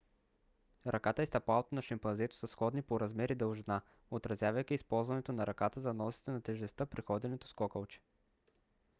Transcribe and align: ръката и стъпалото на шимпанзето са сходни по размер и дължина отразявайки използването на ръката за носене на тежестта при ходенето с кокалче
ръката 0.87 1.23
и 1.23 1.25
стъпалото 1.25 1.75
на 1.75 1.81
шимпанзето 1.81 2.35
са 2.35 2.47
сходни 2.47 2.81
по 2.81 2.99
размер 2.99 3.29
и 3.29 3.35
дължина 3.35 3.81
отразявайки 4.11 4.73
използването 4.73 5.33
на 5.33 5.47
ръката 5.47 5.79
за 5.81 5.93
носене 5.93 6.33
на 6.33 6.41
тежестта 6.41 6.85
при 6.85 7.01
ходенето 7.01 7.47
с 7.47 7.53
кокалче 7.53 8.01